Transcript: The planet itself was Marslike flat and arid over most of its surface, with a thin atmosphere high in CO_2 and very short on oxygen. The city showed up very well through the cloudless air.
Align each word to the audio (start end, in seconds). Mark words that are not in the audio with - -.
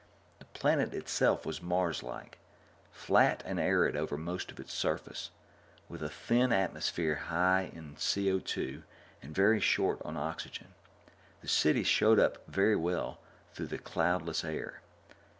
The 0.39 0.45
planet 0.45 0.95
itself 0.95 1.45
was 1.45 1.61
Marslike 1.61 2.39
flat 2.91 3.43
and 3.45 3.59
arid 3.59 3.95
over 3.95 4.17
most 4.17 4.49
of 4.49 4.59
its 4.59 4.73
surface, 4.73 5.29
with 5.87 6.01
a 6.01 6.09
thin 6.09 6.51
atmosphere 6.51 7.13
high 7.29 7.69
in 7.71 7.93
CO_2 7.97 8.81
and 9.21 9.35
very 9.35 9.59
short 9.59 10.01
on 10.03 10.17
oxygen. 10.17 10.69
The 11.41 11.47
city 11.47 11.83
showed 11.83 12.17
up 12.17 12.39
very 12.47 12.75
well 12.75 13.19
through 13.53 13.67
the 13.67 13.77
cloudless 13.77 14.43
air. 14.43 14.81